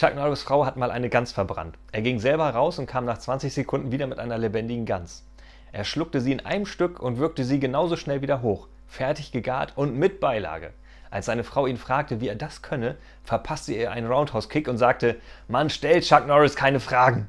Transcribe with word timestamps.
Chuck 0.00 0.14
Norris 0.14 0.42
Frau 0.42 0.64
hat 0.64 0.78
mal 0.78 0.90
eine 0.90 1.10
Gans 1.10 1.30
verbrannt. 1.30 1.76
Er 1.92 2.00
ging 2.00 2.20
selber 2.20 2.48
raus 2.48 2.78
und 2.78 2.86
kam 2.86 3.04
nach 3.04 3.18
20 3.18 3.52
Sekunden 3.52 3.92
wieder 3.92 4.06
mit 4.06 4.18
einer 4.18 4.38
lebendigen 4.38 4.86
Gans. 4.86 5.26
Er 5.72 5.84
schluckte 5.84 6.22
sie 6.22 6.32
in 6.32 6.40
einem 6.40 6.64
Stück 6.64 7.00
und 7.00 7.18
wirkte 7.18 7.44
sie 7.44 7.60
genauso 7.60 7.98
schnell 7.98 8.22
wieder 8.22 8.40
hoch, 8.40 8.68
fertig 8.86 9.30
gegart 9.30 9.74
und 9.76 9.94
mit 9.94 10.18
Beilage. 10.18 10.72
Als 11.10 11.26
seine 11.26 11.44
Frau 11.44 11.66
ihn 11.66 11.76
fragte, 11.76 12.22
wie 12.22 12.28
er 12.28 12.34
das 12.34 12.62
könne, 12.62 12.96
verpasste 13.24 13.74
er 13.74 13.92
einen 13.92 14.10
Roundhouse-Kick 14.10 14.68
und 14.68 14.78
sagte: 14.78 15.20
Mann, 15.48 15.68
stell 15.68 16.00
Chuck 16.00 16.26
Norris 16.26 16.56
keine 16.56 16.80
Fragen. 16.80 17.28